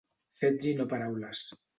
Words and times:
Fets 0.43 0.69
i 0.71 0.73
no 0.79 0.87
paraules. 0.95 1.43